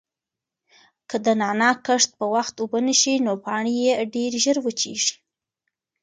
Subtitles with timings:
[1.09, 5.13] که د نعناع کښت په وخت اوبه نشي نو پاڼې یې ډېرې ژر وچیږي.